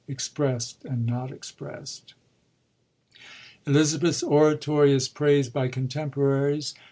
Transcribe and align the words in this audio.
Expressed, 0.07 0.83
and 0.83 1.05
not 1.05 1.31
expressed' 1.31 2.15
Elizabeth's 3.67 4.23
oratory 4.23 4.93
is 4.93 5.07
praisd 5.07 5.53
by 5.53 5.67
contemporaries. 5.67 6.73